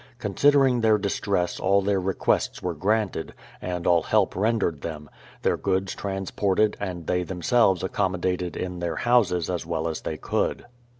Consider, 0.17 0.65
ing 0.65 0.81
their 0.81 0.97
distress 0.97 1.59
all 1.59 1.83
their 1.83 1.99
requests 1.99 2.63
were 2.63 2.73
granted, 2.73 3.35
and 3.61 3.85
all; 3.85 4.01
help 4.01 4.35
rendered 4.35 4.81
them,— 4.81 5.11
their 5.43 5.57
goods 5.57 5.93
transported 5.93 6.75
and 6.79 7.05
they 7.05 7.21
themselves 7.21 7.83
accommodated 7.83 8.57
in 8.57 8.79
their 8.79 8.95
houses 8.95 9.47
as 9.47 9.63
well 9.63 9.87
as 9.87 10.01
they 10.01 10.17
could. 10.17 10.65